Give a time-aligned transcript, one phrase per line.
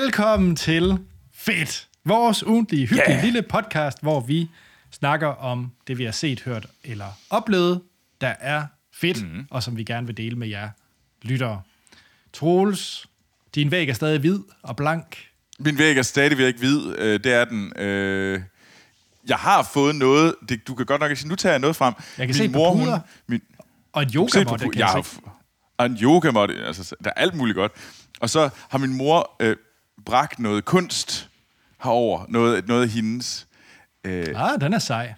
[0.00, 0.98] Velkommen til
[1.34, 3.24] Fedt, vores ugentlige, hyggelige yeah.
[3.24, 4.50] lille podcast, hvor vi
[4.90, 7.82] snakker om det, vi har set, hørt eller oplevet,
[8.20, 9.46] der er fedt, mm.
[9.50, 10.68] og som vi gerne vil dele med jer
[11.22, 11.62] lyttere.
[12.32, 13.06] Troels,
[13.54, 15.18] din væg er stadig hvid og blank.
[15.58, 16.98] Min væg er stadigvæk hvid.
[16.98, 17.72] Øh, det er den.
[17.76, 18.40] Øh,
[19.28, 20.34] jeg har fået noget.
[20.48, 21.94] Det, du kan godt nok ikke sige, nu tager jeg noget frem.
[22.18, 22.88] Jeg kan min se mor, hun,
[23.26, 23.40] min,
[23.92, 25.20] Og en yogamåtte, kan jeg, jeg se.
[25.78, 26.54] Og en yogamåtte.
[26.66, 27.72] Altså, der er alt muligt godt.
[28.20, 29.56] Og så har min mor øh,
[30.06, 31.28] bragt noget kunst
[31.82, 32.26] herover.
[32.28, 33.46] Noget, noget af hendes.
[34.04, 35.14] Øh, ah, den er sej.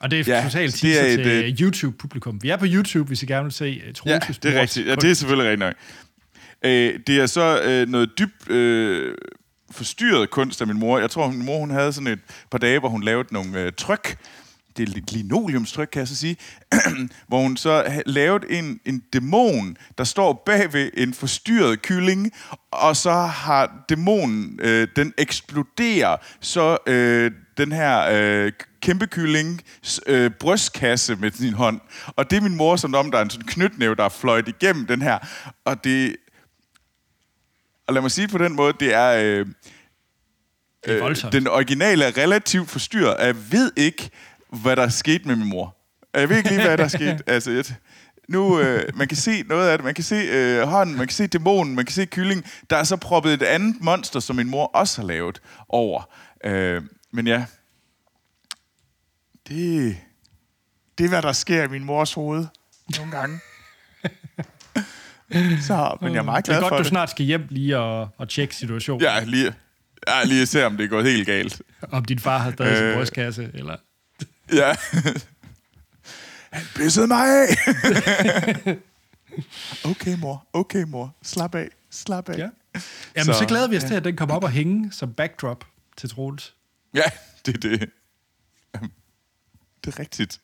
[0.00, 2.42] Og det er ja, totalt det er et, til uh, YouTube-publikum.
[2.42, 4.86] Vi er på YouTube, hvis I gerne vil se uh, Ja, det er rigtigt.
[4.86, 5.74] Ja, det er selvfølgelig rigtigt nok.
[6.64, 9.14] Uh, det er så uh, noget dybt uh,
[9.70, 10.98] forstyrret kunst af min mor.
[10.98, 13.72] Jeg tror, min mor hun havde sådan et par dage, hvor hun lavede nogle uh,
[13.76, 14.18] tryk.
[14.78, 16.36] Det er linoleumstryk, kan jeg så sige.
[17.28, 22.32] hvor hun så lavede en, en dæmon, der står bag ved en forstyrret kylling,
[22.70, 29.62] og så har dæmonen, øh, den eksploderer, så øh, den her øh, kæmpe kylling
[30.06, 31.80] øh, brystkasse med sin hånd.
[32.06, 34.48] Og det er min mor, som om der er en sådan knytnæve, der er fløjt
[34.48, 35.18] igennem den her.
[35.64, 36.16] Og det...
[37.86, 39.12] Og lad mig sige på den måde, det er...
[39.12, 39.46] Øh,
[40.84, 43.16] det er øh, den originale er relativt forstyrret.
[43.26, 44.10] Jeg ved ikke,
[44.50, 45.76] hvad der er sket med min mor.
[46.14, 47.22] Jeg ved ikke lige, hvad der er sket.
[47.26, 47.64] Altså, jeg,
[48.28, 49.84] nu, øh, man kan se noget af det.
[49.84, 52.44] Man kan se øh, hånden, man kan se dæmonen, man kan se kylling.
[52.70, 56.02] Der er så proppet et andet monster, som min mor også har lavet over.
[56.44, 56.82] Øh,
[57.12, 57.44] men ja,
[59.48, 59.96] det,
[60.98, 62.46] det er, hvad der sker i min mors hoved
[62.96, 63.40] nogle gange.
[65.68, 66.66] så, men jeg er meget glad for det.
[66.66, 69.02] er godt, du snart skal hjem lige og, og tjekke situationen.
[69.02, 69.54] Ja, lige,
[70.08, 71.62] ja, lige se, om det er gået helt galt.
[71.82, 73.76] Om din far har stadig øh, sin brystkasse, eller...
[74.52, 74.74] Ja.
[76.52, 77.48] Han pissede mig af.
[79.90, 80.46] okay, mor.
[80.52, 81.16] Okay, mor.
[81.22, 81.68] Slap af.
[81.90, 82.38] Slap af.
[82.38, 82.48] Ja.
[83.16, 83.88] Jamen, så, så glæder vi os ja.
[83.88, 85.64] til, at den kommer op og hænge som backdrop
[85.96, 86.54] til Troels.
[86.94, 87.02] Ja,
[87.46, 87.90] det er det.
[89.84, 90.40] Det er rigtigt.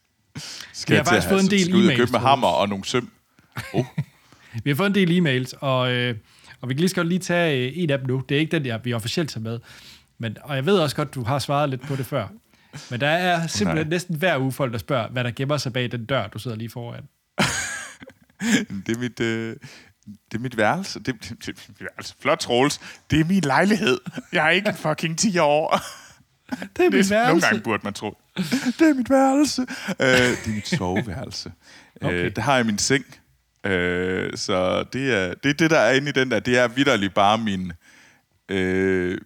[0.72, 1.96] Skal vi har faktisk fået en del e-mails.
[1.96, 3.10] købe med hammer og nogle søm.
[3.72, 3.84] Oh.
[4.64, 6.16] vi har fået en del e-mails, og, øh,
[6.60, 8.22] og vi kan lige skal lige tage øh, en af dem nu.
[8.28, 9.60] Det er ikke den, der vi officielt tager med.
[10.18, 12.28] Men, og jeg ved også godt, du har svaret lidt på det før.
[12.90, 13.90] Men der er simpelthen Nej.
[13.90, 16.56] næsten hver uge folk, der spørger, hvad der gemmer sig bag den dør, du sidder
[16.56, 17.02] lige foran.
[18.86, 19.20] det er mit...
[19.20, 19.56] Øh
[20.06, 20.98] det er mit værelse.
[20.98, 22.14] Det, det, det, det værelse.
[22.20, 22.80] Flot, Troels.
[23.10, 23.98] Det er min lejlighed.
[24.32, 25.80] Jeg er ikke fucking 10 år.
[26.50, 27.14] Det er mit værelse.
[27.14, 28.16] Nogle gange burde man tro.
[28.78, 29.62] Det er mit værelse.
[30.00, 31.52] Øh, det er mit soveværelse.
[32.02, 32.24] Øh, okay.
[32.24, 33.04] Øh, der har jeg min seng.
[33.64, 36.40] Øh, så det er, det er det, der er inde i den der.
[36.40, 37.72] Det er vidderligt bare min,
[38.48, 39.18] øh,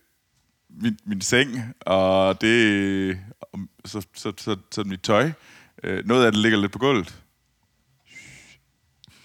[0.81, 3.19] min, min seng, og det
[3.85, 5.33] så, så, så, så mit tøj.
[5.83, 7.23] Øh, noget af det ligger lidt på gulvet.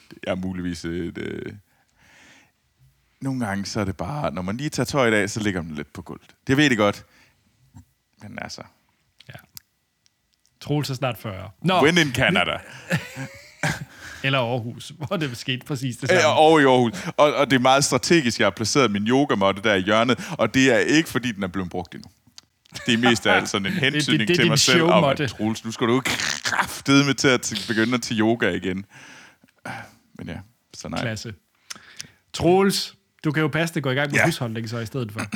[0.10, 1.18] Det er muligvis et...
[1.18, 1.54] Øh,
[3.22, 5.76] nogle gange så er det bare, når man lige tager tøjet af, så ligger man
[5.76, 6.36] lidt på gulvet.
[6.48, 7.06] Det ved jeg godt.
[8.22, 8.62] Men altså...
[9.30, 9.34] Ja.
[10.62, 11.52] Troels er snart 40.
[11.62, 11.84] Nå.
[11.84, 12.58] When in Canada.
[14.24, 16.22] Eller Aarhus, hvor det skete præcis det samme.
[16.22, 16.94] Ja, og i Aarhus.
[17.18, 20.54] Og, og det er meget strategisk, jeg har placeret min yogamåtte der i hjørnet, og
[20.54, 22.10] det er ikke, fordi den er blevet brugt endnu.
[22.86, 25.04] Det er mest af alt sådan en hensynning det, det, det, til mig selv om,
[25.04, 26.02] at Troels, nu skal du
[26.44, 28.86] kraftede med til at begynde til yoga igen.
[30.18, 30.38] Men ja,
[30.74, 31.02] så nej.
[31.02, 31.34] Klasse.
[32.34, 34.26] Troels, du kan jo passe det gå i gang med ja.
[34.26, 35.22] husholdning så i stedet for.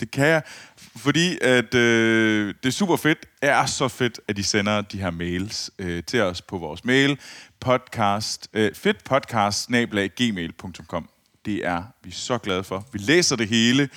[0.00, 0.42] Det kan jeg,
[0.96, 5.10] fordi at øh, det er super fedt, er så fedt, at de sender de her
[5.10, 7.18] mails øh, til os på vores mail,
[7.60, 11.08] podcast, øh, fedtpodcast-gmail.com.
[11.44, 12.86] Det er vi så glade for.
[12.92, 13.88] Vi læser det hele.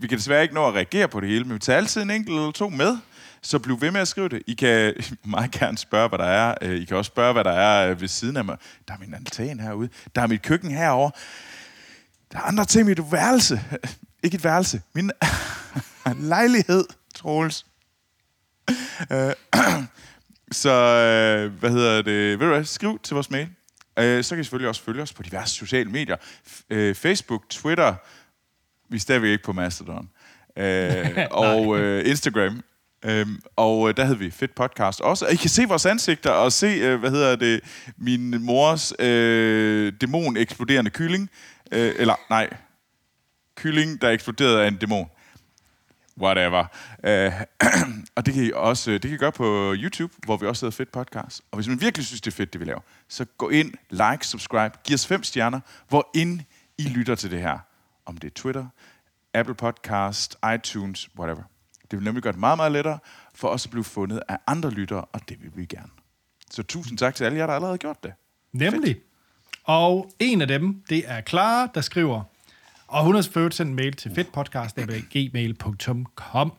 [0.00, 2.10] Vi kan desværre ikke nå at reagere på det hele, men vi tager altid en
[2.10, 2.98] enkelt eller to med.
[3.42, 4.42] Så bliv ved med at skrive det.
[4.46, 4.94] I kan
[5.24, 6.54] meget gerne spørge, hvad der er.
[6.62, 8.56] Øh, I kan også spørge, hvad der er øh, ved siden af mig.
[8.88, 9.88] Der er min altan herude.
[10.14, 11.10] Der er mit køkken herover.
[12.32, 13.60] Der er andre ting i mit værelse.
[14.24, 14.82] Ikke et værelse.
[14.92, 15.10] Min
[16.34, 16.84] lejlighed,
[17.14, 17.66] Troels.
[19.12, 19.32] Øh,
[20.52, 20.70] så,
[21.60, 22.38] hvad hedder det?
[22.40, 22.64] Ved du hvad?
[22.64, 23.48] Skriv til vores mail.
[23.98, 26.16] Så kan I selvfølgelig også følge os på diverse sociale medier.
[26.94, 27.94] Facebook, Twitter.
[28.88, 30.10] Vi er stadigvæk ikke på Mastodon.
[31.30, 32.62] og Instagram.
[33.04, 35.26] Øhm, og der havde vi fedt podcast også.
[35.26, 37.60] Og I kan se vores ansigter og se, øh, hvad hedder det,
[37.96, 41.30] min mors øh, dæmon-eksploderende kylling.
[41.72, 42.48] Øh, eller nej,
[43.56, 45.10] kylling, der eksploderede af en dæmon.
[46.20, 46.64] Whatever.
[46.98, 47.32] Uh,
[48.16, 50.76] og det kan I også det kan I gøre på YouTube, hvor vi også hedder
[50.76, 51.42] Fedt Podcast.
[51.50, 54.26] Og hvis man virkelig synes, det er fedt, det vi laver, så gå ind, like,
[54.26, 56.40] subscribe, giv os fem stjerner, hvor ind
[56.78, 57.58] I lytter til det her.
[58.08, 58.66] Om det er Twitter,
[59.34, 61.42] Apple Podcast, iTunes, whatever.
[61.90, 62.98] Det vil nemlig gøre det meget, meget lettere
[63.34, 65.88] for os at blive fundet af andre lyttere, og det vil vi gerne.
[66.50, 68.12] Så tusind tak til alle jer, der allerede har gjort det.
[68.52, 68.94] Nemlig.
[68.94, 69.04] Fedt.
[69.64, 72.22] Og en af dem, det er Clara, der skriver,
[72.86, 76.52] Og hun har selvfølgelig sendt en mail til fedtpodcast.gmail.com.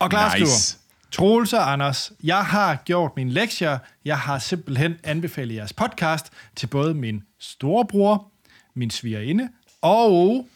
[0.00, 0.46] Og klar Nice.
[0.46, 0.78] skriver,
[1.10, 3.78] Troels og Anders, jeg har gjort mine lektier.
[4.04, 8.30] Jeg har simpelthen anbefalet jeres podcast til både min storebror,
[8.74, 9.48] min svigerinde
[9.84, 10.48] og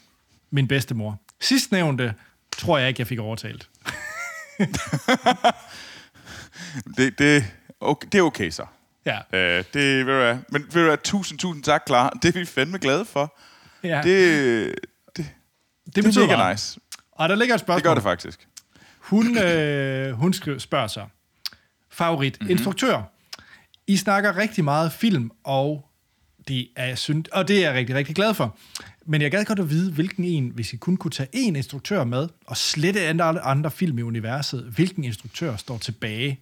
[0.51, 1.19] min bedstemor.
[1.41, 2.13] Sidstnævnte
[2.57, 3.69] tror jeg ikke, jeg fik overtalt.
[6.97, 7.45] Det, det,
[7.79, 8.65] okay, det er okay så.
[9.05, 10.37] Ja, Øh, det du hvad.
[10.49, 12.09] Men du hvad, tusind, tusind tak, klar.
[12.21, 13.37] Det er vi fandme glade for.
[13.83, 14.01] ja.
[14.03, 14.75] Det,
[15.17, 15.25] det,
[15.85, 16.53] det det betyder er mega meget.
[16.53, 16.79] nice.
[17.11, 17.83] Og der ligger et Det spørgsmål.
[17.83, 18.47] gør det faktisk.
[18.99, 21.07] Hun, øh, hun spørger sig.
[21.91, 22.43] Favorit Mhm.
[22.43, 22.51] mm-hmm.
[22.51, 23.01] instruktør.
[23.87, 25.85] I snakker rigtig meget film, og
[26.47, 28.57] det er synd, og det er jeg rigtig, rigtig glad for.
[29.11, 32.03] Men jeg gad godt at vide, hvilken en, hvis I kun kunne tage én instruktør
[32.03, 36.39] med, og slette andre, andre film i universet, hvilken instruktør står tilbage.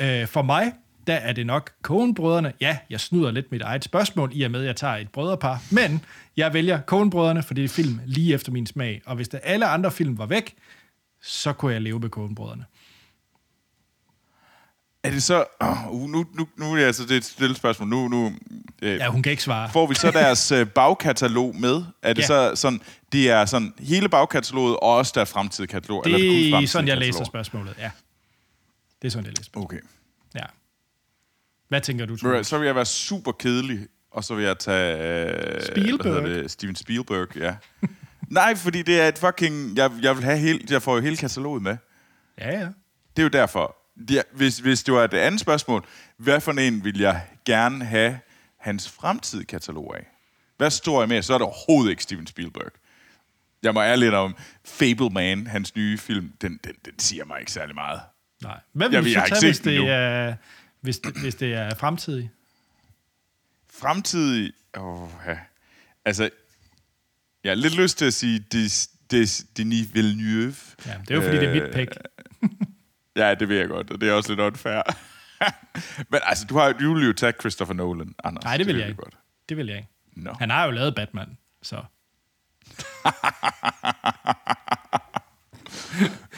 [0.00, 0.72] Øh, for mig,
[1.06, 2.52] der er det nok Coen-brødrene.
[2.60, 5.62] Ja, jeg snyder lidt mit eget spørgsmål, i og med, at jeg tager et brødrepar.
[5.70, 6.00] Men
[6.36, 9.02] jeg vælger Coen-brødrene, for det er film lige efter min smag.
[9.06, 10.54] Og hvis der alle andre film var væk,
[11.22, 12.64] så kunne jeg leve med Coen-brødrene.
[15.04, 15.44] Er det så...
[15.90, 17.88] Uh, nu, nu, nu er det altså det er et stille spørgsmål.
[17.88, 18.32] Nu, nu,
[18.82, 19.70] øh, Ja, hun kan ikke svare.
[19.72, 21.82] Får vi så deres øh, bagkatalog med?
[22.02, 22.26] Er det Ja.
[22.26, 22.80] så sådan,
[23.12, 26.02] det er sådan hele bagkataloget, og også deres fremtidige katalog?
[26.04, 27.90] eller det kun Det er sådan, jeg læser spørgsmålet, ja.
[29.02, 29.66] Det er sådan, jeg læser spørgsmålet.
[29.66, 29.88] Okay.
[30.34, 30.44] Ja.
[31.68, 32.46] Hvad tænker du, Troels?
[32.48, 33.78] Så vil jeg være super kedelig,
[34.10, 35.26] og så vil jeg tage...
[35.56, 36.24] Øh, Spielberg?
[36.24, 36.50] Det?
[36.50, 37.54] Steven Spielberg, ja.
[38.30, 39.76] Nej, fordi det er et fucking...
[39.76, 41.76] Jeg, jeg, vil have hele, jeg får jo hele kataloget med.
[42.38, 42.66] Ja, ja.
[43.16, 43.76] Det er jo derfor.
[44.10, 45.86] Ja, hvis, hvis det var det andet spørgsmål,
[46.16, 48.18] hvad for en vil jeg gerne have
[48.58, 50.06] hans fremtidige katalog af?
[50.56, 51.22] Hvad står jeg med?
[51.22, 52.72] Så er det overhovedet ikke Steven Spielberg.
[53.62, 57.74] Jeg må ærligt om Fableman, hans nye film, den, den, den siger mig ikke særlig
[57.74, 58.00] meget.
[58.42, 58.60] Nej.
[58.72, 60.34] Hvad vil Jeg du så tage, hvis det, er,
[60.80, 62.30] hvis, det, hvis det er fremtidig?
[63.70, 64.52] Fremtidig...
[64.76, 65.38] Åh, ja.
[66.04, 66.30] Altså,
[67.44, 70.54] jeg har lidt lyst til at sige Des, Des, Denis Villeneuve.
[70.86, 71.96] Ja, det er jo, fordi øh, det er mit pick.
[73.16, 74.82] Ja, det ved jeg godt, og det er også lidt unfair.
[76.10, 78.44] Men altså, du, har, du vil jo tage Christopher Nolan, Anders.
[78.44, 79.02] Nej, det vil ved jeg ikke.
[79.02, 79.14] Godt.
[79.48, 79.88] Det vil jeg ikke.
[80.12, 80.34] Nå.
[80.38, 81.76] Han har jo lavet Batman, så...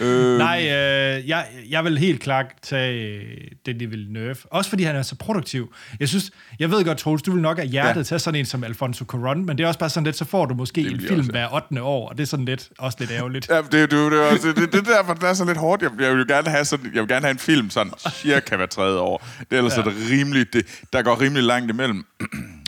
[0.00, 3.22] Øh, Nej, øh, jeg, jeg vil helt klart tage øh,
[3.66, 4.37] Denis Villeneuve.
[4.50, 5.75] Også fordi han er så produktiv.
[6.00, 8.02] Jeg synes, jeg ved godt, Troels, du vil nok af hjertet ja.
[8.02, 10.46] Tage sådan en som Alfonso Cuarón, men det er også bare sådan lidt, så får
[10.46, 11.82] du måske vil en film også, hver 8.
[11.82, 13.48] år, og det er sådan lidt, også lidt ærgerligt.
[13.48, 15.82] Ja, det, det, det, er også- det, det, er derfor, det er så lidt hårdt.
[15.82, 18.66] Jeg, jeg vil gerne have, sådan, jeg vil gerne have en film sådan cirka hver
[18.66, 19.28] tredje år.
[19.38, 19.81] Det er ellers Ja.
[19.81, 22.04] er det rimeligt, det, der går rimelig langt imellem.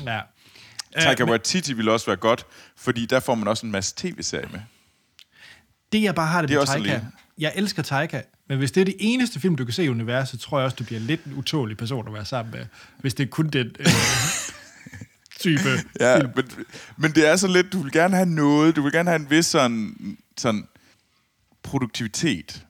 [0.07, 0.21] Ja.
[1.01, 2.47] Taika men- Waititi vil også være godt,
[2.79, 4.61] fordi der får man også en masse tv-serie med.
[5.93, 7.01] Det, jeg bare har det, Det med Taika,
[7.39, 10.41] jeg elsker Taika, men hvis det er det eneste film, du kan se i universet,
[10.41, 12.67] tror jeg også, du bliver lidt en utålig person at være sammen med,
[12.99, 13.87] hvis det er kun den øh,
[15.41, 15.69] type
[16.01, 16.31] Ja, film.
[16.37, 16.45] men,
[16.97, 19.31] men det er så lidt, du vil gerne have noget, du vil gerne have en
[19.31, 19.97] vis sådan,
[20.37, 20.65] sådan
[21.63, 22.65] produktivitet.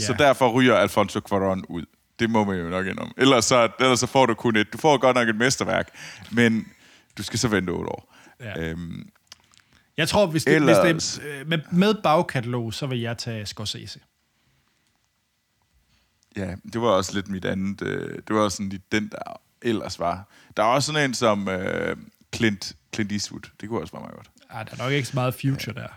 [0.00, 0.04] Ja.
[0.06, 1.84] Så derfor ryger Alfonso Cuarón ud.
[2.18, 3.12] Det må man jo nok indom.
[3.16, 4.72] Ellers så, ellers så får du kun et.
[4.72, 5.88] Du får godt nok et mesterværk,
[6.30, 6.66] men
[7.18, 8.14] du skal så vente otte år.
[8.40, 8.60] Ja.
[8.60, 9.08] Øhm,
[9.98, 13.46] Jeg tror, hvis det, Ellers- hvis det øh, med, med bagkatalog, så vil jeg tage
[13.46, 14.00] Scorsese.
[16.36, 17.82] ja, det var også lidt mit andet.
[17.82, 20.28] Øh, det var også sådan lidt den, der ellers var.
[20.56, 21.96] Der er også sådan en som øh,
[22.34, 23.40] Clint, Clint Eastwood.
[23.60, 24.28] Det kunne også være meget godt.
[24.50, 25.88] Ah, der er nok ikke så meget future der.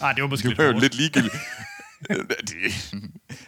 [0.00, 0.82] Ah, det var måske Det lidt var jo hårdt.
[0.82, 1.34] lidt ligegyldigt.
[2.48, 2.94] det,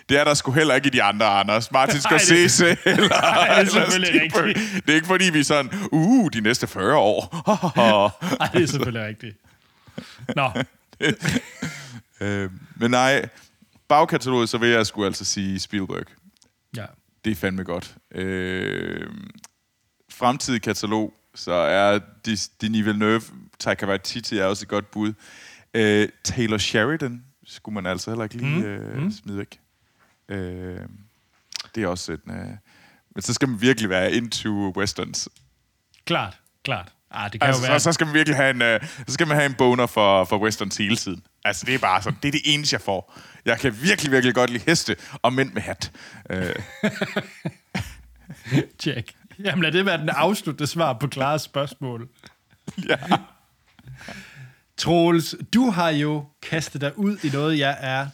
[0.09, 1.71] det er der sgu heller ikke i de andre, Anders.
[1.73, 3.09] Martin Nej, det- eller...
[3.09, 4.85] Nej, det er selvfølgelig rigtigt.
[4.87, 7.43] Det er ikke fordi, vi er sådan, uh, de næste 40 år.
[8.39, 9.37] Nej, det er selvfølgelig rigtigt.
[10.37, 10.51] Nå,
[12.27, 13.29] øh, men nej,
[13.89, 16.05] bagkataloget, så vil jeg sgu altså sige Spielberg.
[16.77, 16.85] ja.
[17.25, 17.95] Det er fandme godt.
[18.15, 19.07] Øh,
[20.11, 22.51] fremtidig katalog, så er Denis
[22.85, 23.23] Villeneuve,
[23.59, 25.13] Taika Waititi er også et godt bud.
[25.75, 29.13] Øh, Taylor Sheridan skulle man altså heller ikke lige Mm, øh, mm.
[29.13, 29.59] smide væk.
[30.29, 30.81] Øh,
[31.75, 32.35] det er også en...
[32.35, 32.47] Øh,
[33.15, 35.29] men så skal man virkelig være into westerns.
[36.07, 36.93] Klart, klart.
[37.11, 37.81] Ah, det kan Altså, jo være...
[37.81, 40.25] så, så skal man virkelig have en, øh, så skal man have en boner for,
[40.25, 41.23] for westerns hele tiden.
[41.45, 43.19] Altså, det er bare sådan, det er det eneste, jeg får.
[43.45, 45.93] Jeg kan virkelig, virkelig godt lide heste og mænd med hat.
[46.31, 46.51] Øh,
[48.83, 49.15] Check.
[49.39, 52.09] Jamen lad det være den afsluttende svar på klare spørgsmål.
[52.89, 52.97] ja.
[54.77, 58.07] Troels, du har jo kastet dig ud i noget, jeg er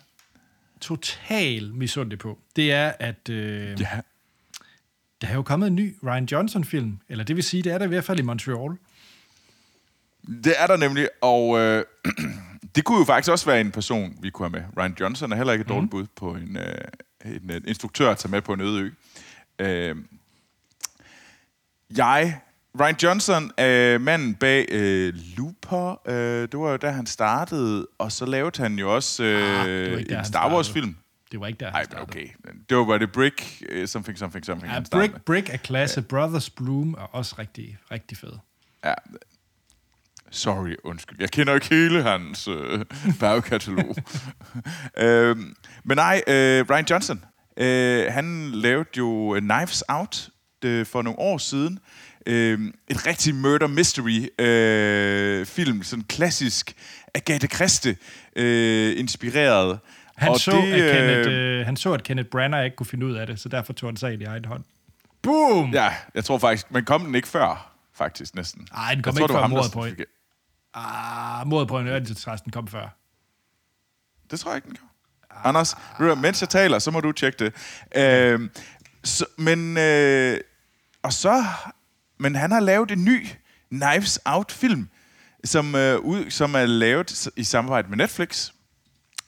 [0.81, 2.39] total misundelig på.
[2.57, 4.01] Det er, at øh, ja.
[5.21, 6.99] der er jo kommet en ny Ryan Johnson-film.
[7.09, 8.77] Eller det vil sige, det er der i hvert fald i Montreal.
[10.45, 11.85] Det er der nemlig, og øh,
[12.75, 14.83] det kunne jo faktisk også være en person, vi kunne have med.
[14.83, 16.75] Ryan Johnson er heller ikke et dårligt bud på en, øh,
[17.25, 18.91] en, en instruktør at tage med på en øde ø.
[19.59, 19.97] Øh,
[21.97, 22.41] jeg
[22.81, 26.01] Ryan Johnson er manden bag øh, Looper.
[26.09, 26.15] Øh,
[26.53, 27.87] det var jo der, han startede.
[27.99, 30.97] Og så lavede han jo også øh, Ah, var ikke der, en Star Wars-film.
[31.33, 32.03] Det var ikke der, han Nej, startede.
[32.03, 32.27] okay.
[32.69, 34.69] Det var bare det Brick, uh, something, something, something.
[34.69, 36.03] Ja, han Brick, Brick er klasse.
[36.03, 38.33] Brothers Bloom er også rigtig, rigtig fed.
[38.85, 38.95] Ja.
[40.31, 41.17] Sorry, undskyld.
[41.21, 42.85] Jeg kender ikke hele hans øh,
[43.21, 43.97] bagkatalog.
[45.05, 47.25] øhm, men nej, øh, Ryan Johnson,
[47.57, 50.29] øh, han lavede jo Knives Out
[50.65, 51.79] øh, for nogle år siden.
[52.27, 56.75] Øh, et rigtig murder mystery øh, film, sådan klassisk
[57.15, 57.97] Agatha Christie
[58.37, 59.79] øh, inspireret.
[60.17, 62.87] Han, Og så, det, at øh, Kenneth, øh, han så, at Kenneth Branagh ikke kunne
[62.87, 64.65] finde ud af det, så derfor tog han sagen i egen hånd.
[65.23, 65.71] Boom!
[65.73, 68.69] Ja, jeg tror faktisk, men kom den ikke før, faktisk næsten.
[68.77, 70.05] Ej, den kom Jeg ikke var før mordet på fik-
[70.75, 72.97] Ah, mordet på en ørentiltræsten kom før.
[74.31, 74.91] Det tror jeg ikke, den gjorde.
[75.49, 77.55] Anders, ved du hvad, mens jeg taler, så må du tjekke det.
[77.97, 78.49] Øh,
[79.05, 80.41] så, men, øh,
[81.03, 81.45] og så,
[82.21, 83.27] men han har lavet en ny
[83.71, 84.89] Knives Out-film,
[85.45, 88.51] som, øh, ud, som er lavet i samarbejde med Netflix,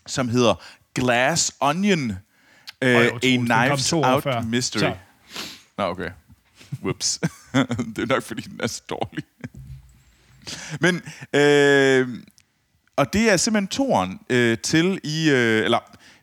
[0.06, 0.62] som hedder
[0.94, 2.10] Glass Onion,
[2.82, 3.22] øh, A utroligt.
[3.22, 4.40] Den kom Knives Out før.
[4.40, 4.80] Mystery.
[4.80, 4.94] Så.
[5.78, 6.10] Nå, okay.
[6.82, 7.20] Whoops.
[7.96, 9.24] det er nok, fordi den er så dårlig.
[10.80, 12.08] Men, øh,
[12.96, 15.78] og det er simpelthen toren øh, til i, øh, eller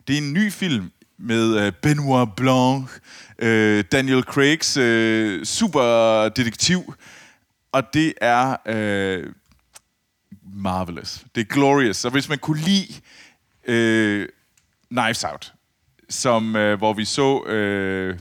[0.08, 2.90] det er en ny film med øh, Benoit Blanc,
[3.40, 6.94] øh, Daniel Craigs øh, superdetektiv,
[7.72, 9.34] og det er øh,
[10.54, 11.26] marvelous.
[11.36, 11.98] Det er glorious.
[11.98, 12.94] Så hvis man kunne lide
[13.66, 14.28] øh,
[14.90, 15.54] Knives Out,
[16.10, 18.20] som, øh, hvor vi så øh,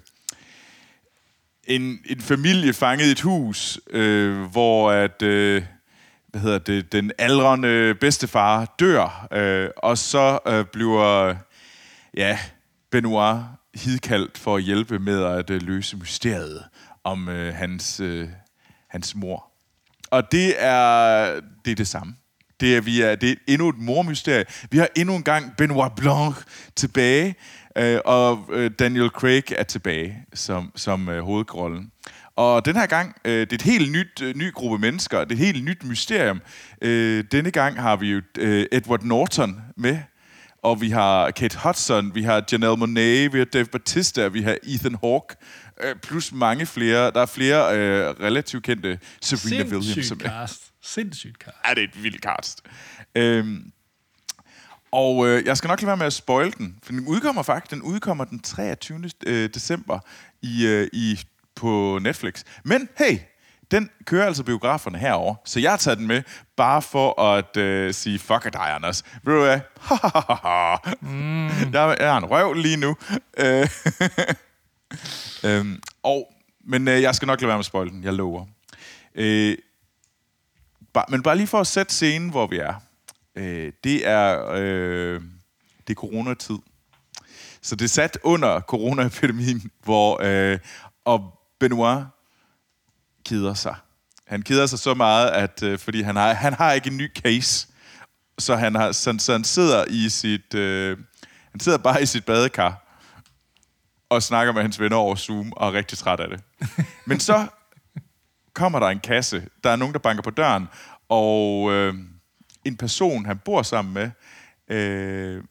[1.65, 5.63] en, en familie fanget i et hus, øh, hvor at, øh,
[6.29, 11.35] hvad hedder det, den aldrende bedstefar dør, øh, og så øh, bliver
[12.17, 12.39] ja,
[12.91, 13.43] Benoit
[13.75, 16.65] hidkaldt for at hjælpe med at øh, løse mysteriet
[17.05, 18.29] om øh, hans, øh,
[18.89, 19.45] hans mor.
[20.11, 22.15] Og det er det, er det samme.
[22.61, 24.45] Det er, vi er, det er endnu et mormysterie.
[24.71, 26.37] Vi har endnu en gang Benoit Blanc
[26.77, 27.35] tilbage,
[27.77, 31.93] øh, og øh, Daniel Craig er tilbage som, som øh, hovedrollen.
[32.37, 35.33] Og den her gang, øh, det er et helt nyt, øh, ny gruppe mennesker, det
[35.33, 36.41] er et helt nyt mysterium.
[36.83, 39.99] Øh, denne gang har vi jo øh, Edward Norton med,
[40.63, 44.57] og vi har Kate Hudson, vi har Janelle Monáe, vi har Dave Bautista, vi har
[44.63, 45.37] Ethan Hawke,
[45.85, 47.11] øh, plus mange flere.
[47.11, 49.87] Der er flere øh, relativt kendte Serena Williams.
[49.87, 50.63] som Sindssygt er- cast.
[50.83, 51.57] Sindssygt cast.
[51.65, 52.63] er det et vildt cast.
[53.15, 53.73] Øhm,
[54.93, 57.71] og øh, jeg skal nok lade være med at spoil den, for den udkommer faktisk,
[57.71, 59.11] den udkommer den 23.
[59.27, 59.99] Øh, december
[60.43, 61.21] i, øh, i,
[61.57, 62.43] på Netflix.
[62.65, 63.19] Men hey,
[63.71, 66.23] den kører altså biograferne herover, så jeg har taget den med,
[66.57, 69.05] bare for at øh, sige, fuck dig, Anders.
[69.23, 69.61] Ved du hvad?
[71.01, 71.73] mm.
[71.73, 72.97] jeg, jeg en røv lige nu.
[73.39, 73.69] Øh,
[75.51, 76.33] øhm, og,
[76.65, 78.47] men øh, jeg skal nok lade være med at spoil den, jeg lover.
[79.15, 79.57] Øh,
[80.93, 82.75] Bare, men bare lige for at sætte scenen, hvor vi er.
[83.37, 85.21] Øh, det er øh,
[85.87, 86.59] det er coronatid.
[87.63, 90.59] Så det er sat under coronaepidemien, hvor øh,
[91.05, 92.05] og Benoit
[93.29, 93.77] keder sig.
[94.27, 97.15] Han keder sig så meget, at øh, fordi han har, han har ikke en ny
[97.15, 97.69] case,
[98.39, 100.99] så han, har, så, så han sidder i sit øh,
[101.59, 102.85] han sidder bare i sit badekar
[104.09, 106.41] og snakker med hans venner over Zoom og er rigtig træt af det.
[107.07, 107.47] Men så
[108.53, 109.49] kommer der en kasse.
[109.65, 110.69] Der er nogen, der banker på døren,
[111.09, 111.95] og øh,
[112.65, 114.11] en person, han bor sammen med,
[114.77, 115.45] øh,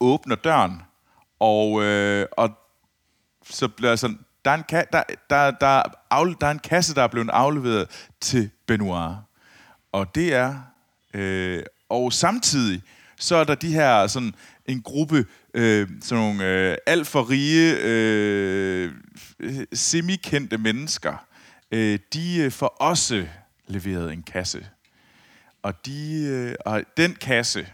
[0.00, 0.82] åbner døren,
[1.40, 2.50] og, øh, og
[3.50, 6.94] så bliver sådan, der er, en ka- der, der, der, afle- der er en kasse,
[6.94, 9.16] der er blevet afleveret til Benoit.
[9.92, 10.60] Og det er...
[11.14, 12.82] Øh, og samtidig,
[13.18, 14.34] så er der de her sådan
[14.66, 18.92] en gruppe øh, sådan nogle øh, alt for rige øh,
[19.72, 21.26] semikendte mennesker.
[21.72, 23.26] Øh, de øh, får også
[23.66, 24.66] leveret en kasse.
[25.62, 27.66] Og, de, øh, og den kasse,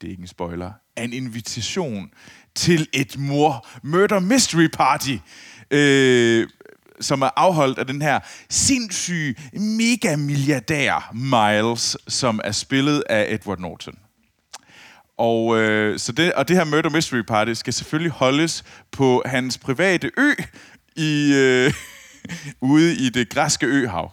[0.00, 2.10] det er ikke en spoiler, er en invitation
[2.54, 5.16] til et mor murder mystery party,
[5.72, 6.48] øh,
[7.00, 13.58] som er afholdt af den her sindssyge mega milliardær Miles, som er spillet af Edward
[13.58, 13.94] Norton.
[15.18, 19.58] Og, øh, så det, og det her Murder Mystery Party skal selvfølgelig holdes på hans
[19.58, 20.32] private ø
[20.96, 21.74] i, øh,
[22.72, 24.12] ude i det græske øhav.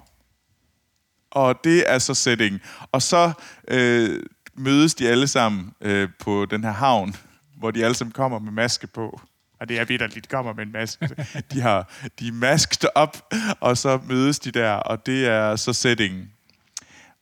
[1.32, 2.62] Og det er så setting.
[2.92, 3.32] Og så
[3.68, 4.24] øh,
[4.56, 7.16] mødes de alle sammen øh, på den her havn,
[7.58, 9.22] hvor de alle sammen kommer med maske på.
[9.60, 11.10] Og det er vidderligt, de kommer med en maske.
[11.51, 15.74] De, har, de er masked op, og så mødes de der, og det er så
[15.74, 16.32] settingen.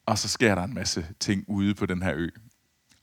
[0.06, 2.30] Og så sker der en masse ting ude på den her ø.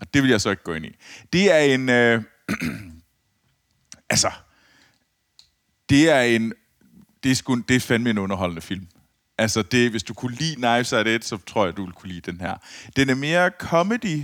[0.01, 0.97] Og det vil jeg så ikke gå ind i.
[1.33, 1.89] Det er en...
[1.89, 2.23] Øh,
[4.11, 4.31] altså,
[5.89, 6.53] det er en...
[7.23, 8.89] Det er, sgu, det er fandme en underholdende film.
[9.39, 12.13] Altså, det, hvis du kunne lide Knives Out 1, så tror jeg, du ville kunne
[12.13, 12.57] lide den her.
[12.97, 14.23] Den er mere comedy,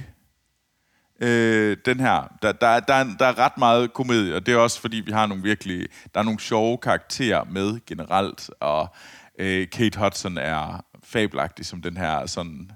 [1.21, 2.33] øh, den her.
[2.43, 5.13] Der, der, der, er, der er ret meget komedie, og det er også, fordi vi
[5.13, 5.89] har nogle virkelig...
[6.15, 8.95] Der er nogle sjove karakterer med generelt, og
[9.39, 12.71] øh, Kate Hudson er fabelagtig som den her sådan...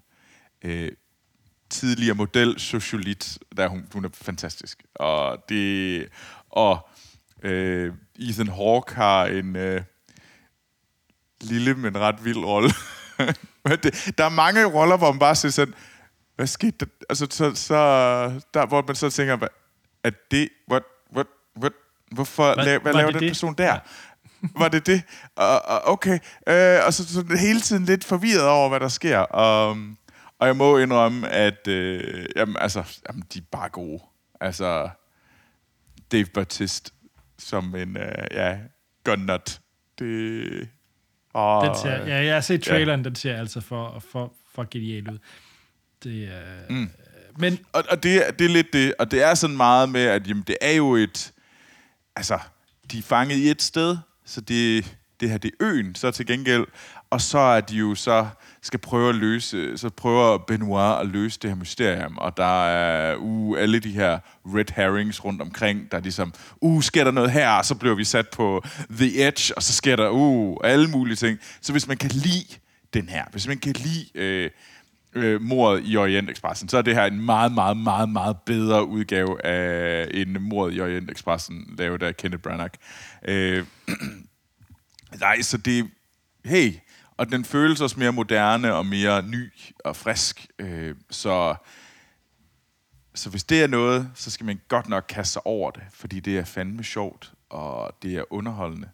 [0.65, 0.93] Øh,
[1.71, 4.83] tidligere model socialit, der hun, hun er fantastisk.
[4.95, 6.09] Og det
[6.51, 6.89] og
[7.43, 9.83] øh, Ethan Hawke har en øh,
[11.41, 12.71] lille, men ret vild rolle.
[14.19, 15.75] der er mange roller, hvor man bare siger sådan,
[16.37, 16.87] hvad skete der?
[17.09, 17.75] Altså, så, så,
[18.55, 19.49] der, hvor man så tænker, hvad,
[20.05, 20.83] er det, what,
[21.15, 21.27] what,
[21.61, 21.73] what,
[22.13, 23.31] hvorfor, hvad, la, hvad laver den det?
[23.31, 23.73] person der?
[23.73, 23.79] Ja.
[24.61, 25.03] var det det?
[25.41, 26.19] Uh, okay.
[26.47, 29.37] Uh, og så, så hele tiden lidt forvirret over, hvad der sker.
[29.71, 29.99] Um,
[30.39, 34.03] og jeg må indrømme, at uh, jamen, altså, jamen, de er bare gode.
[34.41, 34.89] Altså,
[36.13, 36.91] Dave Bautista
[37.39, 38.59] som en, uh, ja,
[39.05, 39.61] gunnet.
[39.99, 40.69] Det...
[41.35, 43.05] Oh, den ser, ja, jeg har set traileren, ja.
[43.05, 45.19] den ser altså for, for, for genial ud.
[46.05, 46.71] Det er...
[46.71, 46.91] Mm.
[47.39, 50.29] Men, og, og det, det er lidt det, og det er sådan meget med, at
[50.29, 51.33] jamen, det er jo et...
[52.17, 52.39] Altså,
[52.91, 56.27] de er fanget i et sted, så det, det her det er øen, så til
[56.27, 56.67] gengæld.
[57.11, 58.27] Og så er de jo så
[58.63, 63.17] skal prøve at løse, så prøver Benoit at løse det her mysterium, og der er
[63.17, 67.31] uh, alle de her red herrings rundt omkring, der er ligesom, uh, sker der noget
[67.31, 70.91] her, og så bliver vi sat på The Edge, og så sker der, uh, alle
[70.91, 71.39] mulige ting.
[71.61, 72.59] Så hvis man kan lide
[72.95, 74.51] den her, hvis man kan lide øh,
[75.15, 78.87] øh, mordet i Orient Expressen, så er det her en meget, meget, meget, meget bedre
[78.87, 82.75] udgave af en mordet i Orient Expressen, lavet af Kenneth Branagh.
[83.29, 83.67] Øh,
[85.21, 85.91] nej, så det...
[86.45, 86.73] Hey,
[87.17, 89.53] og den føles også mere moderne og mere ny
[89.85, 90.47] og frisk.
[90.59, 91.55] Øh, så,
[93.15, 96.21] så hvis det er noget, så skal man godt nok kaste sig over det, fordi
[96.21, 98.91] det er fandme sjovt, og det er underholdende.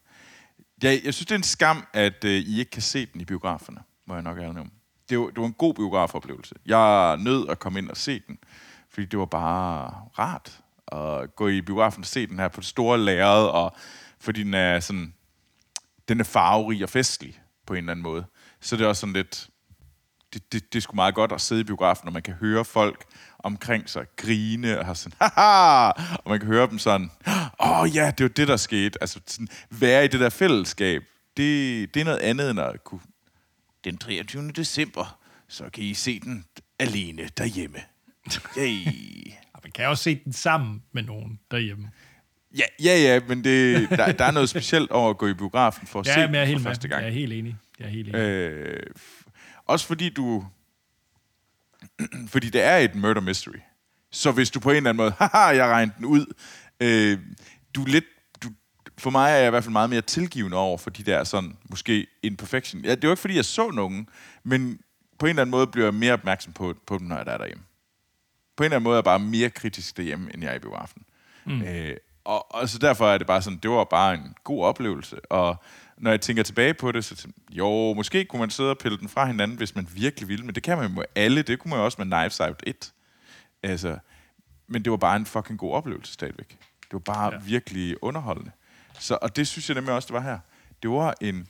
[0.82, 3.24] Jeg, jeg synes, det er en skam, at øh, I ikke kan se den i
[3.24, 4.72] biograferne, må jeg nok ærlig om.
[5.10, 6.54] Det var, det var en god biografoplevelse.
[6.66, 8.38] Jeg nød at komme ind og se den,
[8.90, 10.60] fordi det var bare rart
[10.92, 13.76] at gå i biografen og se den her på det store lærred, og
[14.20, 15.14] fordi den er sådan,
[16.08, 18.24] den er farverig og festlig på en eller anden måde.
[18.60, 19.48] Så det er også sådan lidt,
[20.32, 22.64] det, det, det er sgu meget godt at sidde i biografen, når man kan høre
[22.64, 23.04] folk
[23.38, 25.90] omkring sig grine og have sådan, haha,
[26.24, 27.10] og man kan høre dem sådan,
[27.60, 28.98] åh oh, ja, det var det, der skete.
[29.00, 31.02] Altså sådan, være i det der fællesskab,
[31.36, 33.00] det, det er noget andet end at kunne,
[33.84, 34.50] den 23.
[34.50, 36.44] december, så kan I se den
[36.78, 37.78] alene derhjemme.
[38.58, 39.32] Yay.
[39.64, 41.90] man kan også se den sammen med nogen derhjemme.
[42.56, 45.86] Ja, ja, ja, men det, der, der er noget specielt over at gå i biografen
[45.86, 47.02] for at ja, se den for første gang.
[47.02, 47.56] Jeg er helt enig.
[47.78, 48.18] Jeg er helt enig.
[48.18, 48.82] Øh,
[49.66, 50.46] også fordi du...
[52.32, 53.58] fordi det er et murder mystery.
[54.10, 56.26] Så hvis du på en eller anden måde, haha, jeg regnet den ud,
[56.80, 57.18] øh,
[57.74, 58.04] du er lidt
[59.00, 61.56] for mig er jeg i hvert fald meget mere tilgivende over for de der sådan,
[61.70, 62.82] måske imperfection.
[62.84, 64.08] Ja, det er jo ikke, fordi jeg så nogen,
[64.44, 64.80] men
[65.18, 67.38] på en eller anden måde bliver jeg mere opmærksom på, på dem, når jeg er
[67.38, 67.64] derhjemme.
[68.56, 70.58] På en eller anden måde er jeg bare mere kritisk derhjemme, end jeg er i
[70.58, 71.02] biografen.
[71.44, 71.62] Mm.
[71.62, 75.24] Øh, og, og så derfor er det bare sådan, det var bare en god oplevelse.
[75.24, 75.56] Og
[75.98, 79.08] når jeg tænker tilbage på det, så jo, måske kunne man sidde og pille den
[79.08, 81.42] fra hinanden, hvis man virkelig ville, men det kan man jo med alle.
[81.42, 82.92] Det kunne man jo også med Knives Out 1.
[83.62, 83.98] Altså,
[84.66, 86.48] men det var bare en fucking god oplevelse stadigvæk.
[86.80, 87.38] Det var bare ja.
[87.44, 88.50] virkelig underholdende.
[88.98, 90.38] Så, og det synes jeg nemlig også, det var her.
[90.82, 91.48] Det var en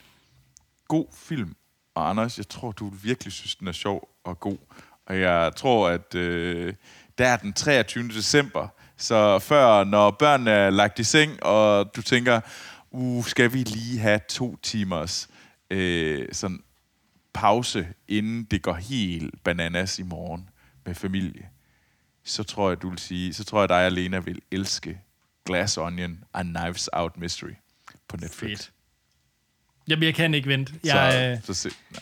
[0.88, 1.57] god film.
[1.94, 4.59] Og Anders, jeg tror, du virkelig synes, den er sjov og god.
[5.07, 6.74] Og jeg tror, at øh,
[7.18, 8.09] der er den 23.
[8.09, 12.40] december, så før, når børnene er lagt i seng, og du tænker,
[12.90, 15.29] uh, skal vi lige have to timers
[15.70, 16.62] øh, sådan
[17.33, 20.48] pause, inden det går helt bananas i morgen
[20.87, 21.48] med familie,
[22.24, 25.00] så tror jeg, du vil sige, så tror jeg, dig og Lena vil elske
[25.50, 27.54] Glass Onion og Knives Out Mystery
[28.08, 28.58] på Netflix.
[28.58, 28.72] Fedt.
[29.88, 30.72] Jamen, jeg kan ikke vente.
[30.84, 31.98] Jeg, så, så se, ja.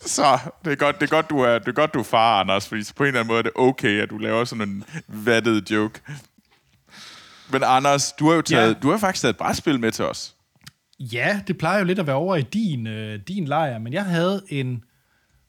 [0.02, 2.40] Så det er godt, det er godt, du er, det er godt, du er far,
[2.40, 4.84] Anders, fordi på en eller anden måde er det okay, at du laver sådan en
[5.08, 6.02] vattet joke.
[7.52, 8.74] Men Anders, du har jo taget, Ja.
[8.74, 10.36] du har faktisk taget et brætspil med til os.
[11.00, 14.06] Ja, det plejer jo lidt at være over i din, øh, din lejr, men jeg
[14.06, 14.84] havde en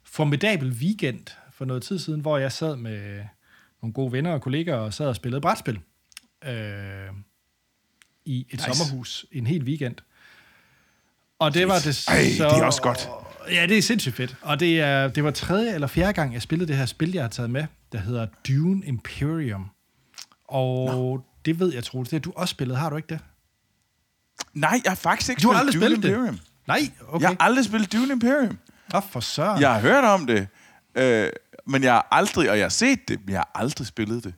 [0.05, 1.21] formidabel weekend
[1.53, 3.21] for noget tid siden, hvor jeg sad med
[3.83, 5.79] nogle gode venner og kollegaer og sad og spillede brætspil
[6.45, 6.53] øh,
[8.25, 8.65] i et Nice.
[8.79, 9.95] sommerhus en hel weekend.
[11.39, 12.45] Og det var det Ej, så...
[12.45, 13.09] det er også godt.
[13.51, 14.37] Ja, det er sindssygt fedt.
[14.43, 17.23] Og det, er, det var tredje eller fjerde gang, jeg spillede det her spil, jeg
[17.23, 19.71] har taget med, der hedder Dune Imperium.
[20.49, 21.25] Og Nå.
[21.49, 23.19] Det ved jeg, Troels, det har du også spillet, har du ikke det?
[24.55, 26.09] Nej, jeg har faktisk ikke Du har spillet aldrig Dune spillet det?
[26.09, 26.39] Imperium.
[26.67, 27.21] Nej, okay.
[27.23, 28.59] Jeg har aldrig spillet Dune Imperium.
[28.95, 29.61] Åh, for søren.
[29.61, 30.49] Jeg har hørt om det,
[30.95, 31.31] øh,
[31.67, 34.35] men jeg har aldrig, og jeg har set det, men jeg har aldrig spillet det.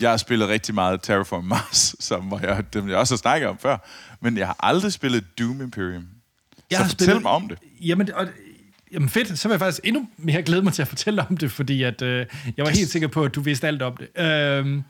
[0.00, 3.48] Jeg har spillet rigtig meget Terraform Mars, som var jeg, dem jeg også har snakket
[3.48, 3.76] om før,
[4.20, 6.04] men jeg har aldrig spillet Doom Imperium.
[6.70, 7.58] Jeg så har fortæl spillet- mig om det.
[7.80, 8.26] Jamen, og,
[8.92, 11.52] jamen fedt, så vil jeg faktisk endnu mere glæde mig til at fortælle om det,
[11.52, 14.22] fordi at, øh, jeg var helt sikker på, at du vidste alt om det.
[14.24, 14.82] Øh,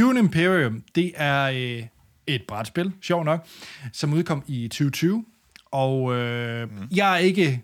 [0.00, 1.86] Dune Imperium, det er øh,
[2.26, 3.46] et brætspil, sjov nok,
[3.92, 5.24] som udkom i 2020,
[5.70, 6.88] og øh, mm.
[6.94, 7.62] jeg er ikke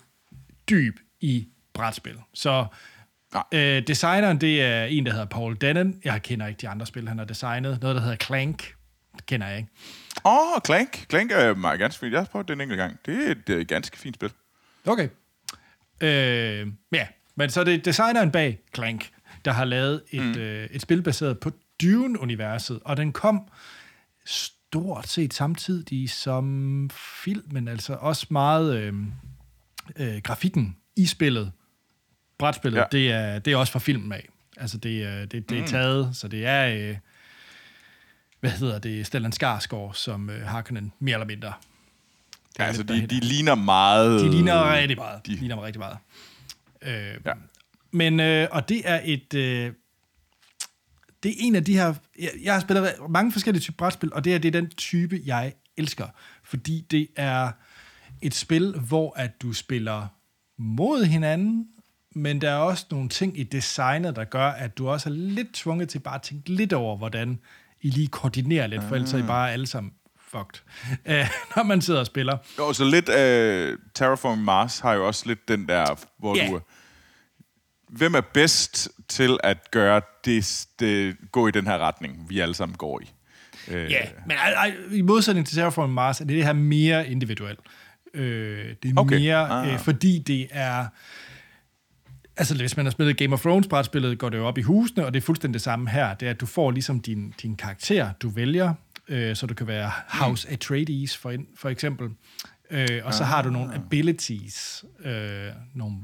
[0.70, 2.66] dyb i brætspil, så
[3.54, 6.00] øh, designeren, det er en, der hedder Paul Dennen.
[6.04, 7.78] Jeg kender ikke de andre spil, han har designet.
[7.82, 8.74] Noget, der hedder Clank.
[9.16, 9.70] Det kender jeg ikke.
[10.24, 11.06] Åh, oh, Clank.
[11.10, 12.12] Clank er meget ganske fint.
[12.12, 12.98] Jeg har prøvet det en enkelt gang.
[13.06, 14.30] Det er et øh, ganske fint spil.
[14.86, 15.08] Okay.
[16.00, 19.10] Øh, ja, men så er det designeren bag Clank,
[19.44, 20.40] der har lavet et, mm.
[20.40, 21.50] øh, et spil baseret på
[21.82, 23.48] Dune-universet, og den kom
[24.26, 26.90] stort set samtidig som
[27.24, 28.94] filmen, altså også meget øh,
[29.96, 31.52] øh, grafikken i spillet.
[32.38, 32.84] Brætspillet, Ja.
[32.92, 34.28] det, er, det er også fra filmen af.
[34.56, 36.88] Altså, det, er- det, det er taget, så det er...
[36.90, 36.96] Øh,
[38.40, 39.06] hvad hedder det?
[39.06, 41.52] Stellan Skarsgård som øh, Harkonnen, mere eller mindre.
[42.58, 44.20] Ja, altså, de, de ligner meget...
[44.20, 45.26] De ligner rigtig meget.
[45.26, 45.96] de- ligner rigtig meget.
[46.82, 47.32] Øh, Ja.
[47.90, 49.34] Men, øh, og det er et...
[49.34, 49.72] Øh,
[51.22, 51.94] det er en af de her...
[52.18, 55.20] Jeg, jeg har spillet mange forskellige typer brætspil, og det er, det er den type,
[55.26, 56.06] jeg elsker.
[56.44, 57.50] Fordi det er
[58.22, 60.06] et spil, hvor at du spiller
[60.58, 61.66] mod hinanden,
[62.14, 65.52] men der er også nogle ting i designet, der gør, at du også er lidt
[65.54, 67.38] tvunget til bare at tænke lidt over, hvordan
[67.80, 69.92] I lige koordinerer lidt, for ellers er I bare alle sammen
[70.30, 70.60] fucked,
[71.12, 72.38] øh, når man sidder og spiller.
[72.58, 76.48] Jo, så lidt uh, Terraform Mars har jo også lidt den der, hvor Ja.
[76.50, 76.60] du...
[77.88, 82.54] Hvem er bedst til at gøre det, det, gå i den her retning, vi alle
[82.54, 83.12] sammen går i?
[83.68, 87.08] Øh, Ja, men ej, ej, i modsætning til Terraform Mars, er det det her mere
[87.08, 87.60] individuelt.
[88.14, 89.18] Øh, det er Okay.
[89.18, 89.72] mere, Ah.
[89.72, 90.86] øh, fordi det er...
[92.36, 95.06] Altså, hvis man har spillet Game of Thrones brætspillet, går det jo op i husene,
[95.06, 96.14] og det er fuldstændig det samme her.
[96.14, 98.74] Det er, at du får ligesom din, din karakter, du vælger,
[99.08, 102.08] øh, så du kan være House Atreides for, for eksempel.
[102.70, 105.96] Øh, og så har du nogle abilities, øh, nogle,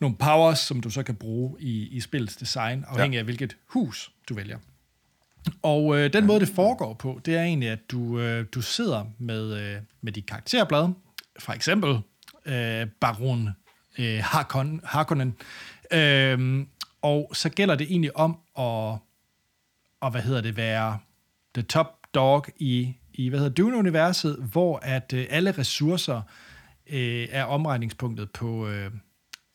[0.00, 4.12] nogle powers, som du så kan bruge i, i spillets design, afhængig af hvilket hus
[4.28, 4.58] du vælger.
[5.62, 9.04] Og øh, den måde, det foregår på, det er egentlig, at du, øh, du sidder
[9.18, 10.88] med, øh, med dit karakterblad.
[11.38, 11.90] For eksempel
[12.46, 13.48] øh, Baron
[13.98, 15.34] øh, Harkon, Harkonnen.
[15.92, 16.66] Øh,
[17.02, 18.98] og så gælder det egentlig om at,
[20.00, 20.98] og hvad hedder det, være
[21.54, 26.22] the top dog i, i hvad hedder Dune-universet, hvor at øh, alle ressourcer
[26.86, 28.90] øh, er omregningspunktet på øh,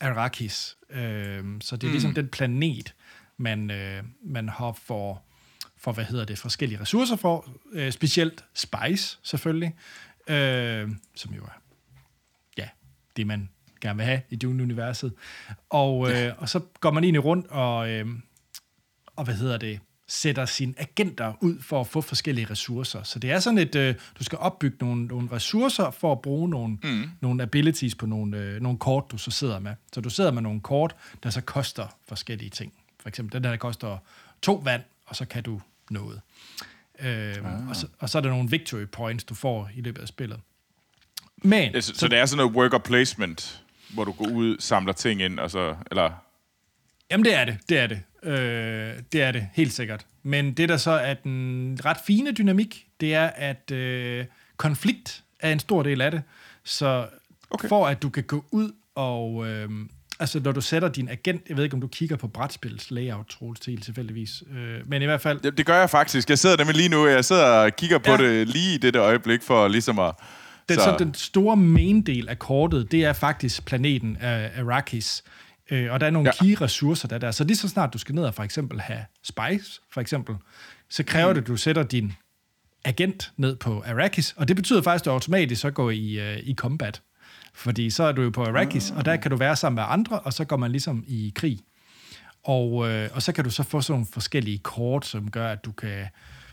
[0.00, 0.76] Arrakis.
[0.90, 2.94] Øh, så det er ligesom den planet,
[3.36, 5.22] man, øh, man har for,
[5.76, 7.50] for, hvad hedder det, forskellige ressourcer for.
[7.72, 9.74] Øh, specielt spice, selvfølgelig.
[10.28, 11.62] Øh, som jo er,
[12.58, 12.68] ja,
[13.16, 13.48] det man
[13.80, 15.12] gerne vil have i Dune-universet.
[15.70, 18.06] Og, øh, og så går man egentlig rundt og, øh,
[19.16, 23.02] og hvad hedder det, sætter sine agenter ud for at få forskellige ressourcer.
[23.02, 26.48] Så det er sådan et, øh, du skal opbygge nogle, nogle ressourcer for at bruge
[26.48, 27.10] nogle, mm.
[27.20, 29.74] nogle abilities på nogle, øh, nogle kort, du så sidder med.
[29.92, 32.72] Så du sidder med nogle kort, der så koster forskellige ting.
[33.00, 33.98] For eksempel den der, der koster
[34.42, 36.20] to vand, og så kan du noget.
[37.00, 37.68] Øh, ah.
[37.68, 40.40] og, så, og så er der nogle victory points, du får i løbet af spillet.
[41.36, 44.92] Men, Ja, så, så det er sådan noget worker placement, hvor du går ud, samler
[44.92, 45.76] ting ind, og så...
[45.90, 46.10] Eller,
[47.10, 47.58] Jamen, det er det.
[47.68, 48.00] Det er det.
[48.22, 50.06] Øh, det er det, helt sikkert.
[50.22, 54.24] Men det, der så er den ret fine dynamik, det er, at øh,
[54.56, 56.22] konflikt er en stor del af det.
[56.64, 57.06] Så
[57.50, 57.68] okay.
[57.68, 59.48] for at du kan gå ud og...
[59.48, 59.68] Øh,
[60.20, 61.42] altså, når du sætter din agent...
[61.48, 64.42] Jeg ved ikke, om du kigger på brætspils layout, Troels, til tilfældigvis.
[64.56, 65.40] Øh, men i hvert fald...
[65.40, 66.30] Det, det gør jeg faktisk.
[66.30, 67.06] Jeg sidder nemlig lige nu.
[67.06, 68.16] Jeg sidder og kigger på ja.
[68.16, 70.14] det lige i det der øjeblik, for ligesom at...
[70.68, 70.84] Den, så.
[70.84, 75.24] så den store main del af kortet, det er faktisk planeten af Arrakis.
[75.70, 76.44] Øh, og der er nogle ja.
[76.44, 77.30] key ressourcer, der er der.
[77.30, 80.36] Så lige så snart du skal ned og for eksempel have spice, for eksempel,
[80.88, 81.34] så kræver mm.
[81.34, 82.12] det, at du sætter din
[82.84, 86.38] agent ned på Arrakis, og det betyder faktisk, at du automatisk så går i, uh,
[86.38, 87.02] i combat.
[87.54, 90.20] Fordi så er du jo på Arrakis, og der kan du være sammen med andre,
[90.20, 91.60] og så går man ligesom i krig.
[92.44, 95.64] Og, øh, og så kan du så få sådan nogle forskellige kort, som gør, at
[95.64, 96.06] du kan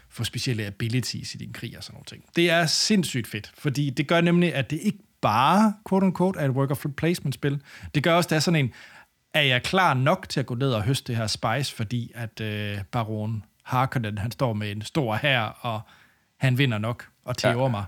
[0.09, 2.23] få specielle abilities i din krig og sådan nogle ting.
[2.35, 6.45] Det er sindssygt fedt, fordi det gør nemlig, at det ikke bare, quote unquote, er
[6.45, 7.61] et worker placement spil.
[7.95, 8.73] Det gør også, at der er sådan en,
[9.37, 12.41] er jeg klar nok til at gå ned og høste det her spice, fordi at
[12.41, 15.81] øh, baron Harkonnen, han står med en stor her, og
[16.37, 17.67] han vinder nok og tæver ja.
[17.67, 17.85] mig.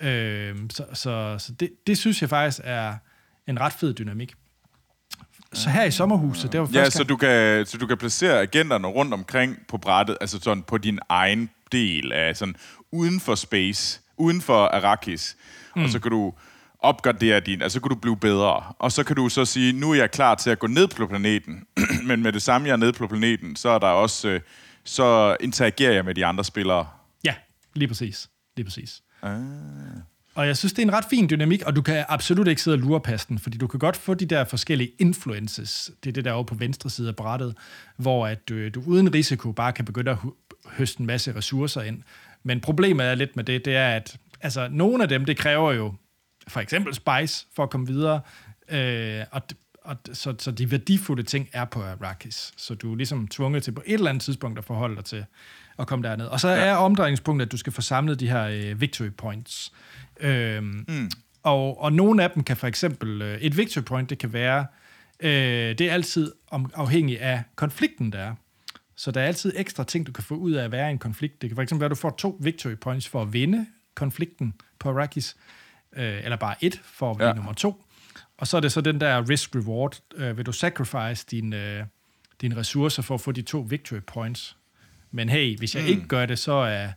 [0.00, 2.94] Øh, så så, så det, det synes jeg faktisk er
[3.46, 4.34] en ret fed dynamik.
[5.52, 8.88] Så her i sommerhuset, det var Ja, så du, kan, så du kan placere agenterne
[8.88, 12.56] rundt omkring på brættet, altså sådan på din egen del af sådan
[12.92, 15.36] uden for space, uden for Arrakis.
[15.76, 15.82] Mm.
[15.82, 16.34] Og så kan du
[16.84, 18.62] opgradere din, altså så kan du blive bedre.
[18.78, 21.06] Og så kan du så sige, nu er jeg klar til at gå ned på
[21.06, 21.66] planeten,
[22.08, 24.40] men med det samme, jeg er nede på planeten, så er der også, øh,
[24.84, 26.86] så interagerer jeg med de andre spillere.
[27.24, 27.34] Ja,
[27.74, 28.28] lige præcis.
[28.56, 29.02] Lige præcis.
[29.22, 29.40] Ah.
[30.34, 32.74] Og jeg synes, det er en ret fin dynamik, og du kan absolut ikke sidde
[32.74, 36.24] og lure pasten, fordi du kan godt få de der forskellige influences, det er det
[36.24, 37.54] der over på venstre side af brættet,
[37.96, 40.18] hvor at du, du uden risiko bare kan begynde at
[40.66, 42.02] høste en masse ressourcer ind.
[42.42, 45.72] Men problemet er lidt med det, det er, at altså, nogle af dem, det kræver
[45.72, 45.94] jo
[46.48, 48.20] for eksempel Spice for at komme videre,
[48.68, 49.42] øh, og,
[49.84, 52.52] og, så, så de værdifulde ting er på Arrakis.
[52.56, 55.24] Så du er ligesom tvunget til på et eller andet tidspunkt at forholde dig til
[55.78, 56.26] at komme derned.
[56.26, 56.56] Og så ja.
[56.56, 59.72] er omdrejningspunktet, at du skal få samlet de her øh, victory points.
[60.20, 61.10] Øhm, mm.
[61.42, 64.66] og, og nogle af dem kan for eksempel, øh, et victory point, det kan være,
[65.20, 65.30] øh,
[65.78, 68.34] det er altid om, afhængig af konflikten, der er.
[68.96, 70.98] Så der er altid ekstra ting, du kan få ud af at være i en
[70.98, 71.42] konflikt.
[71.42, 74.54] Det kan for eksempel være, at du får to victory points for at vinde konflikten
[74.78, 75.36] på Arrakis,
[75.96, 77.34] øh, eller bare et for at blive ja.
[77.34, 77.84] nummer to.
[78.36, 80.00] Og så er det så den der risk-reward.
[80.16, 81.84] Øh, vil du sacrifice dine øh,
[82.40, 84.56] din ressourcer for at få de to victory points?
[85.10, 85.88] Men hey, hvis jeg mm.
[85.88, 86.92] ikke gør det, så er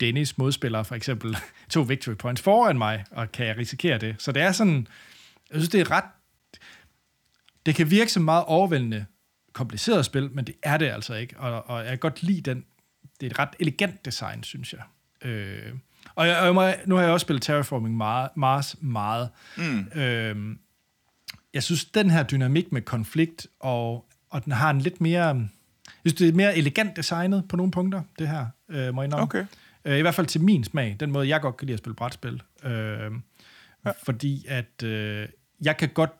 [0.00, 1.36] Dennis modspiller for eksempel
[1.70, 4.16] to victory points foran mig, og kan jeg risikere det?
[4.18, 4.86] Så det er sådan,
[5.50, 6.04] jeg synes, det er ret,
[7.66, 9.06] det kan virke som meget overvældende
[9.52, 12.64] kompliceret spil, men det er det altså ikke, og, og jeg kan godt lide den,
[13.20, 14.82] det er et ret elegant design, synes jeg.
[15.28, 15.72] Øh,
[16.14, 17.96] og jeg, og jeg, nu har jeg også spillet Terraforming
[18.36, 19.28] Mars meget.
[19.56, 20.00] Mm.
[20.00, 20.56] Øh,
[21.54, 25.46] jeg synes, den her dynamik med konflikt, og, og den har en lidt mere, jeg
[26.04, 29.46] synes, det er mere elegant designet på nogle punkter, det her, øh, må jeg Okay.
[29.84, 31.94] Øh, I hvert fald til min smag, den måde, jeg godt kan lide at spille
[31.94, 32.42] brætspil.
[32.64, 32.70] Øh,
[33.84, 33.90] ja.
[34.02, 35.28] Fordi at øh,
[35.62, 36.10] jeg kan godt...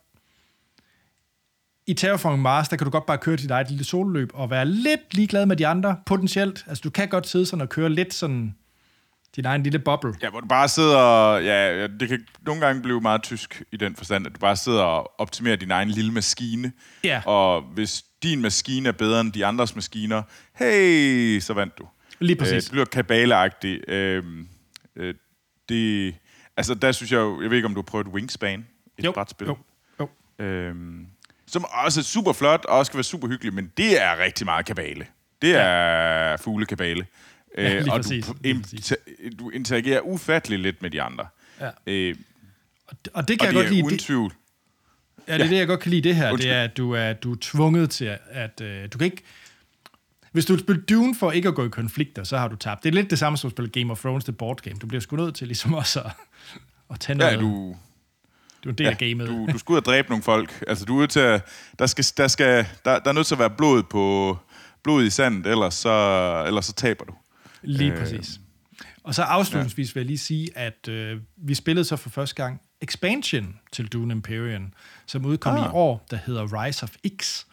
[1.87, 4.67] I Terraforming Mars, der kan du godt bare køre dit eget lille sololøb og være
[4.67, 6.65] lidt ligeglad med de andre, potentielt.
[6.69, 8.55] Altså, du kan godt sidde sådan og køre lidt sådan
[9.37, 10.15] din egen lille boble.
[10.23, 13.97] Ja, hvor du bare sidder ja, det kan nogle gange blive meget tysk i den
[13.97, 16.73] forstand, at du bare sidder og optimerer din egen lille maskine.
[17.05, 17.23] Ja.
[17.27, 20.23] Og hvis din maskine er bedre end de andres maskiner,
[20.55, 21.89] hey, så vandt du.
[22.19, 22.55] Lige præcis.
[22.55, 23.91] Øh, det bliver kabaleagtigt.
[23.91, 24.25] Øh,
[24.97, 25.15] øh,
[25.69, 26.15] det,
[26.57, 28.67] altså, der synes jeg jo, jeg ved ikke, om du har prøvet Wingspan,
[28.99, 29.47] et jo, brætspil.
[29.47, 29.57] Jo,
[30.01, 30.45] jo.
[30.45, 30.75] Øh,
[31.47, 34.45] som også er super flot, og også skal være super hyggelig, men det er rigtig
[34.45, 35.07] meget kabale.
[35.43, 36.37] Det er ja.
[36.37, 37.07] fuglekabale.
[37.59, 38.97] Ja, øh, og præcis, du, inter,
[39.39, 41.27] du interagerer ufattelig lidt med de andre.
[41.61, 41.71] Ja.
[41.87, 42.15] Øh,
[42.87, 43.85] og, det, og det kan og jeg godt lide.
[43.85, 44.33] uden tvivl.
[45.29, 45.51] Ja, det er ja.
[45.51, 46.31] det, jeg godt kan lide det her.
[46.33, 46.51] Undskyld.
[46.51, 49.23] Det er, at du er, du er tvunget til, at, at uh, du kan ikke
[50.35, 52.83] hvis du spiller Dune for ikke at gå i konflikter, så har du tabt.
[52.83, 54.77] Det er lidt det samme som at spille Game of Thrones, det board game.
[54.77, 56.11] Du bliver sgu nødt til ligesom også at,
[56.91, 57.33] at tage noget.
[57.33, 57.77] Ja, du...
[58.65, 59.29] Du er en del ja, af gamet.
[59.29, 60.65] Du, du skal ud og dræbe nogle folk.
[60.69, 63.39] Altså, du er til at, der, skal, der, skal, der, der er nødt til at
[63.39, 64.39] være blod på
[64.83, 67.15] blod i sandet, ellers så, ellers så taber du.
[67.65, 68.41] Lige øh, præcis.
[69.05, 72.61] Og så afslutningsvis vil jeg lige sige, at øh, vi spillede så for første gang
[72.81, 74.73] expansion til Dune Imperium,
[75.07, 75.65] som udkom ah.
[75.65, 77.45] i år, der hedder Rise of X.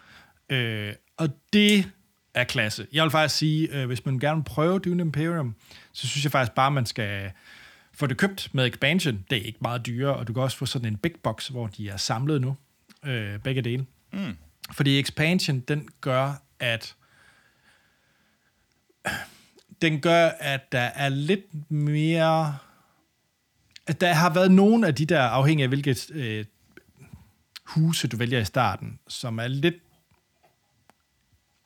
[0.50, 1.90] Øh, og det
[2.34, 2.86] er klasse.
[2.92, 5.54] Jeg vil faktisk sige, øh, hvis man gerne vil prøve Dune Imperium,
[5.92, 7.30] så synes jeg faktisk bare, man skal
[7.94, 9.24] få det købt med expansion.
[9.30, 11.66] Det er ikke meget dyrere, og du kan også få sådan en big box, hvor
[11.66, 12.56] de er samlet nu,
[13.04, 13.86] øh, begge dele.
[14.12, 14.36] Mm.
[14.72, 16.94] Fordi expansion, den gør, at
[19.82, 22.58] den gør, at der er lidt mere...
[23.86, 26.44] At der har været nogle af de der, afhængig af hvilket øh,
[27.64, 29.74] huse du vælger i starten, som er lidt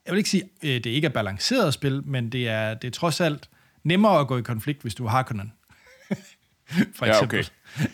[0.07, 2.92] jeg vil ikke sige, øh, det ikke er balanceret spil, men det er, det er
[2.92, 3.50] trods alt
[3.85, 5.52] nemmere at gå i konflikt, hvis du har Harkonnen.
[6.96, 7.48] For eksempel.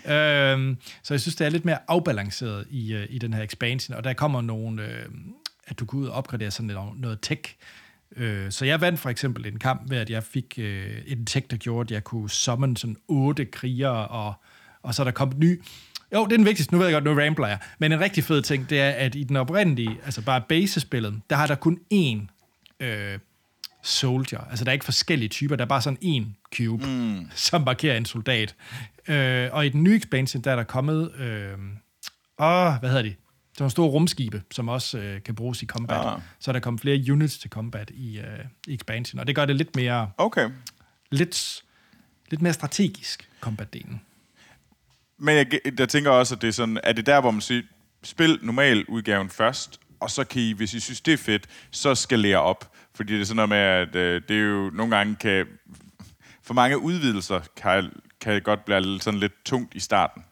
[0.06, 0.54] Ja, okay.
[0.54, 3.96] øhm, så jeg synes, det er lidt mere afbalanceret i, øh, i den her expansion,
[3.96, 5.06] og der kommer nogle, øh,
[5.66, 7.54] at du kan ud og opgradere sådan noget, noget tech.
[8.16, 11.46] Øh, så jeg vandt for eksempel en kamp ved, at jeg fik øh, en tech,
[11.50, 14.34] der gjorde, at jeg kunne summon sådan otte krigere, og,
[14.82, 15.62] og så er der kommet ny.
[16.14, 16.74] Jo, det er den vigtigste.
[16.74, 17.58] Nu ved jeg godt, nu rambler jeg.
[17.78, 21.36] Men en rigtig fed ting, det er, at i den oprindelige, altså bare basespillet, der
[21.36, 22.18] har der kun én
[22.80, 23.18] øh,
[23.82, 24.40] soldier.
[24.50, 25.56] Altså, der er ikke forskellige typer.
[25.56, 27.30] Der er bare sådan en cube, mm.
[27.34, 28.54] som markerer en soldat.
[29.08, 31.14] Øh, og i den nye expansion, der er der kommet...
[31.14, 31.52] Øh,
[32.38, 33.14] åh, hvad hedder de?
[33.52, 36.06] Så nogle store rumskibe, som også øh, kan bruges i combat.
[36.06, 36.20] Ah.
[36.38, 38.24] Så er der kommet flere units til combat i, øh,
[38.66, 40.50] i expansion, og det gør det lidt mere, Okay.
[41.10, 41.64] lidt,
[42.30, 44.00] lidt mere strategisk, combat-delen.
[45.18, 45.46] Men jeg,
[45.78, 47.62] jeg tænker også, at det er sådan, er det der, hvor man siger,
[48.02, 51.94] spil normal udgaven først, og så kan I, hvis I synes, det er fedt, så
[51.94, 52.72] skalere op.
[52.94, 55.46] Fordi det er sådan noget med, at øh, det er jo nogle gange kan...
[56.42, 60.24] For mange udvidelser kan, kan godt blive sådan lidt tungt i starten.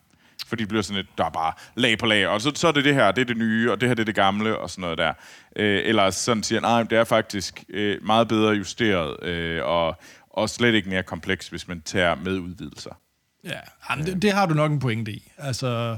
[0.50, 2.72] Fordi det bliver sådan lidt, der er bare lag på lag, og så, så er
[2.72, 4.70] det det her, det er det nye, og det her det er det gamle, og
[4.70, 5.12] sådan noget der.
[5.56, 9.96] Øh, eller sådan siger, nej, det er faktisk øh, meget bedre justeret, øh, og,
[10.30, 13.00] og slet ikke mere kompleks, hvis man tager med udvidelser.
[13.44, 13.58] Ja,
[13.90, 15.32] jamen, det, det har du nok en pointe i.
[15.38, 15.96] Altså,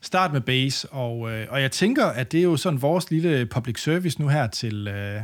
[0.00, 3.46] start med base, og, øh, og jeg tænker, at det er jo sådan vores lille
[3.46, 5.20] public service nu her til, øh,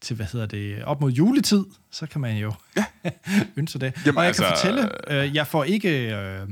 [0.00, 2.84] til hvad hedder det, op mod juletid, så kan man jo ja.
[3.56, 3.92] ønske det.
[4.06, 6.48] Jamen, og jeg altså, kan fortælle, øh, jeg får ikke øh,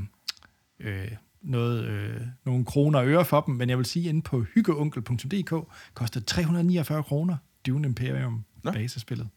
[0.79, 1.07] øh,
[1.41, 5.53] noget, øh, nogle kroner og øre for dem, men jeg vil sige, inde på hyggeonkel.dk
[5.93, 8.71] koster 349 kroner Dune Imperium Nå.
[8.71, 9.29] basespillet.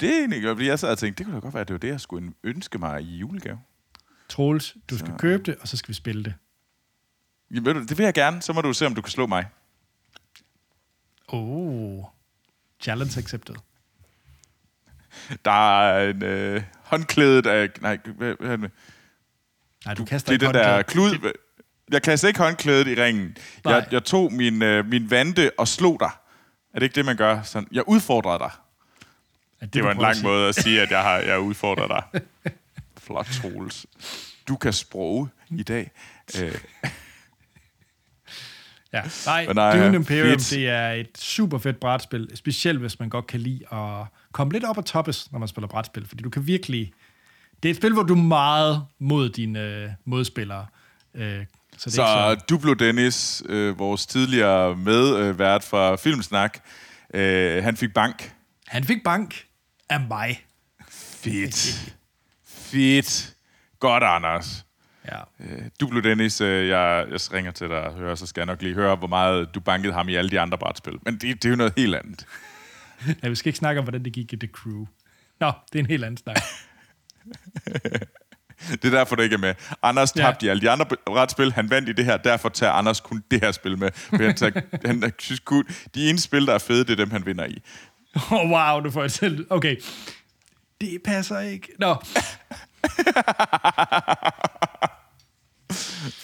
[0.00, 1.68] Det er egentlig godt, fordi jeg sad og tænkte, det kunne da godt være, at
[1.68, 3.58] det var det, jeg skulle ønske mig i julegave.
[4.28, 6.34] Troels, du skal Så- købe det, og så skal vi spille det.
[7.50, 9.26] Jamen, ved du, det vil jeg gerne, så må du se, om du kan slå
[9.26, 9.44] mig.
[11.28, 12.04] Oh,
[12.80, 13.54] challenge accepted.
[15.44, 17.70] Der er en øh, håndklædet af...
[17.80, 18.68] Nej, hvad, hvad er?
[19.84, 21.32] Nej, du, kaster det ikke den der klud...
[21.92, 23.36] Jeg kaster ikke håndklædet i ringen.
[23.64, 23.74] Nej.
[23.74, 26.10] Jeg, jeg tog min, øh, min vante og slog dig.
[26.74, 27.42] Er det ikke det, man gør?
[27.42, 28.50] Sådan, jeg udfordrede dig.
[29.60, 32.20] Det du var en lang måde at sige, at jeg har jeg udfordrer dig.
[33.06, 33.86] Flot, Troels.
[34.48, 35.90] Du kan sproge i dag.
[36.40, 36.54] Øh,
[38.92, 40.50] Ja, nej, Men nej, Dune Imperium, fedt.
[40.50, 44.64] det er et super fedt brætspil, specielt hvis man godt kan lide at komme lidt
[44.64, 46.92] op og toppes, når man spiller brætspil, fordi du kan virkelig...
[47.62, 50.66] Det er et spil, hvor du er meget mod dine øh, modspillere.
[51.14, 51.44] Øh,
[51.76, 52.40] så det Så så...
[52.48, 56.58] Duplo Dennis, øh, vores tidligere medvært fra Filmsnak,
[57.14, 58.32] øh, han fik bank.
[58.66, 59.44] Han fik bank
[59.88, 60.44] af mig.
[60.90, 61.94] Fedt.
[62.46, 63.34] Fedt.
[63.80, 64.64] Godt, Anders.
[65.06, 65.18] Ja.
[65.40, 68.62] Øh, Duplo Dennis, øh, jeg, jeg ringer til dig og hører, så skal jeg nok
[68.62, 70.98] lige høre, hvor meget du bankede ham i alle de andre brætspil.
[71.04, 72.26] Men det, det er jo noget helt andet.
[73.22, 74.86] ja, vi skal ikke snakke om, hvordan det gik i The Crew.
[75.40, 76.36] Nå, det er en helt anden snak.
[78.70, 79.54] Det er derfor, det ikke er med.
[79.82, 80.22] Anders Ja.
[80.22, 81.52] tabte i alle de andre brætspil.
[81.52, 82.16] Han vandt i det her.
[82.16, 83.90] Derfor tager Anders kun det her spil med.
[83.94, 87.10] For han, tager, han synes kun, de eneste spil, der er fede, det er dem,
[87.10, 87.62] han vinder i.
[88.30, 89.46] oh, wow, du får et selv...
[89.50, 89.76] Okay.
[90.80, 91.68] Det passer ikke.
[91.78, 91.96] Nå,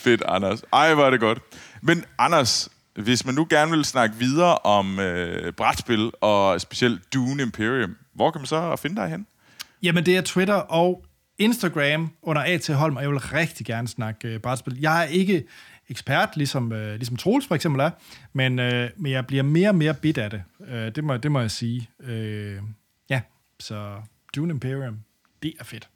[0.04, 0.62] Fedt, Anders.
[0.72, 1.38] Ej, hvor er det godt.
[1.82, 7.42] Men Anders, hvis man nu gerne vil snakke videre om øh, brætspil, og specielt Dune
[7.42, 9.26] Imperium, hvor kan man så finde dig hen?
[9.82, 11.04] Jamen, det er Twitter og
[11.38, 12.68] Instagram under A.T.
[12.68, 14.80] Holm, og jeg vil rigtig gerne snakke øh, brætspil.
[14.80, 15.44] Jeg er ikke
[15.88, 17.90] ekspert, ligesom, øh, ligesom Troels for eksempel er,
[18.32, 20.42] men, øh, men jeg bliver mere og mere bit af det.
[20.68, 21.90] Øh, det, må, det må jeg sige.
[22.00, 22.58] Øh,
[23.10, 23.20] ja,
[23.60, 24.02] så
[24.36, 25.00] Dune Imperium,
[25.42, 25.88] det er fedt.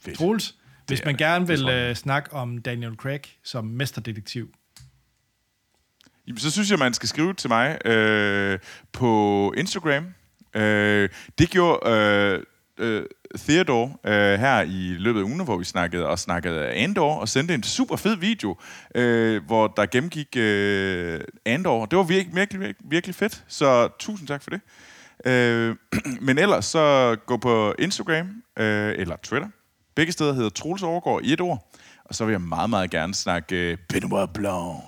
[0.00, 0.18] Fedt.
[0.18, 0.54] Troels,
[0.86, 1.18] hvis er man det.
[1.18, 4.50] gerne Det vil øh, snakke om Daniel Craig som mesterdetektiv,
[6.26, 8.58] Jamen, så synes jeg, man skal skrive til mig øh,
[8.92, 10.14] på Instagram.
[10.54, 11.08] Øh,
[11.38, 12.42] det gjorde øh,
[12.78, 13.06] øh,
[13.38, 17.54] Theodore øh, her i løbet af ugen, hvor vi snakkede og snakkede Andor, og sendte
[17.54, 18.56] en super fed video,
[18.94, 21.86] øh, hvor der gennemgik øh, Andor.
[21.86, 24.60] Det var virkelig, virkelig, virkelig, virkelig fedt, så tusind tak for det.
[25.26, 25.76] Øh,
[26.26, 29.48] men ellers så gå på Instagram øh, eller Twitter.
[29.94, 31.70] Begge steder hedder Troels Overgaard i et ord.
[32.04, 34.82] Og så vil jeg meget, meget gerne snakke øh, Benoit Blanc.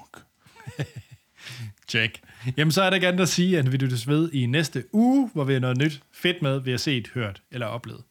[1.88, 2.20] Check.
[2.56, 5.44] Jamen, så er der gerne at sige, at vi lyttes ved i næste uge, hvor
[5.44, 8.02] vi har noget nyt fedt med, vi har set, hørt eller oplevet.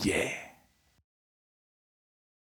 [0.00, 0.51] Yeah!